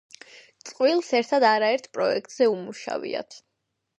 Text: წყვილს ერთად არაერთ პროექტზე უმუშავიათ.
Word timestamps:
წყვილს 0.69 1.09
ერთად 1.19 1.45
არაერთ 1.51 1.85
პროექტზე 1.97 2.49
უმუშავიათ. 2.55 3.41